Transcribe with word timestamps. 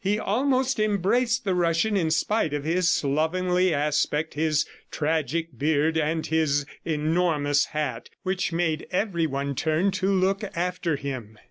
He 0.03 0.17
almost 0.17 0.79
embraced 0.79 1.45
the 1.45 1.53
Russian 1.53 1.95
in 1.95 2.09
spite 2.09 2.55
of 2.55 2.63
his 2.63 2.87
slovenly 2.89 3.71
aspect, 3.71 4.33
his 4.33 4.65
tragic 4.89 5.59
beard 5.59 5.95
and 5.95 6.25
his 6.25 6.65
enormous 6.83 7.65
hat 7.65 8.09
which 8.23 8.51
made 8.51 8.87
every 8.91 9.27
one 9.27 9.53
turn 9.53 9.91
to 9.91 10.11
look 10.11 10.43
after 10.55 10.95
him. 10.95 11.37